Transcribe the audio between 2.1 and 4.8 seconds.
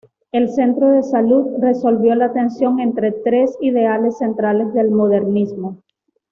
la tensión entre tres ideales centrales